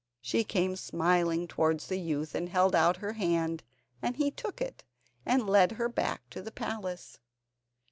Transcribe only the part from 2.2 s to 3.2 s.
and held out her